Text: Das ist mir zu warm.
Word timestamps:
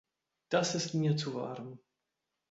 Das 0.49 0.73
ist 0.73 0.95
mir 0.95 1.15
zu 1.15 1.35
warm. 1.35 1.77